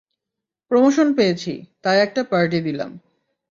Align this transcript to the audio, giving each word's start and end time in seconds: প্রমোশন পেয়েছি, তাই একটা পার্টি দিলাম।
প্রমোশন 0.71 1.07
পেয়েছি, 1.13 1.53
তাই 1.81 1.97
একটা 1.99 2.21
পার্টি 2.23 2.59
দিলাম। 2.61 2.91